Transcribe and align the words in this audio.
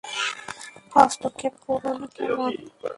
হস্তক্ষেপ 0.93 1.53
কোরো 1.65 1.91
না, 1.99 2.07
কেমন? 2.15 2.51